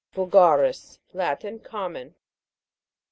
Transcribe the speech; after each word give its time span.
VULGA'RIS. 0.15 0.97
Latin. 1.13 1.59
Common. 1.59 2.15